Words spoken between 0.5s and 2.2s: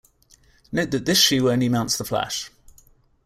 Note that this shoe only mounts the